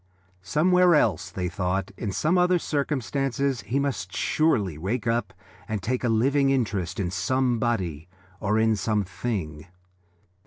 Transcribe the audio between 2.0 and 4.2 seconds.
some other circumstances, he must